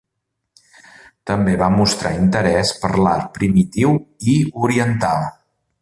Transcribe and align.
També 1.31 1.53
va 1.63 1.67
mostrar 1.75 2.13
interès 2.21 2.73
per 2.85 2.91
l'art 3.03 3.31
primitiu 3.37 3.97
i 4.35 4.39
oriental. 4.69 5.31